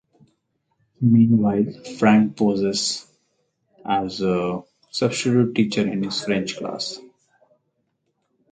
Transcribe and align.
Meanwhile, 1.01 1.73
Frank 1.99 2.35
poses 2.35 3.05
as 3.85 4.19
a 4.21 4.63
substitute 4.89 5.53
teacher 5.53 5.87
in 5.87 6.01
his 6.01 6.23
French 6.25 6.57
class. 6.57 6.99